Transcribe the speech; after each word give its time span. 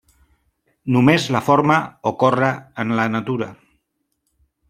Només 0.95 1.27
la 1.35 1.41
forma 1.49 1.75
ocorre 2.13 2.49
en 2.85 2.97
la 3.01 3.07
natura. 3.17 3.53